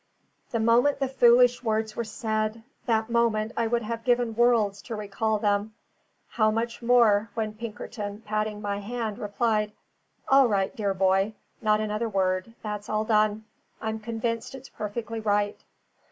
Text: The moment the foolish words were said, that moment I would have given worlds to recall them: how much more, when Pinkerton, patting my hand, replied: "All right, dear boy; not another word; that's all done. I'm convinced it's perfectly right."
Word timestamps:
The 0.49 0.59
moment 0.59 0.97
the 0.99 1.07
foolish 1.07 1.61
words 1.61 1.95
were 1.95 2.03
said, 2.03 2.63
that 2.87 3.07
moment 3.11 3.51
I 3.55 3.67
would 3.67 3.83
have 3.83 4.03
given 4.03 4.33
worlds 4.33 4.81
to 4.81 4.95
recall 4.95 5.37
them: 5.37 5.75
how 6.27 6.49
much 6.49 6.81
more, 6.81 7.29
when 7.35 7.53
Pinkerton, 7.53 8.21
patting 8.21 8.63
my 8.63 8.79
hand, 8.79 9.19
replied: 9.19 9.73
"All 10.27 10.47
right, 10.47 10.75
dear 10.75 10.95
boy; 10.95 11.35
not 11.61 11.79
another 11.81 12.09
word; 12.09 12.55
that's 12.63 12.89
all 12.89 13.05
done. 13.05 13.45
I'm 13.79 13.99
convinced 13.99 14.55
it's 14.55 14.69
perfectly 14.69 15.19
right." 15.19 15.63